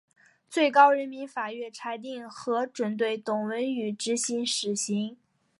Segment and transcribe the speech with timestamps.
[0.49, 5.15] 最高人民法院裁定核准对董文语执行死刑。